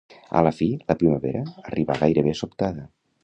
[0.39, 2.89] A la fi, la primavera arribà gairebé sobtada.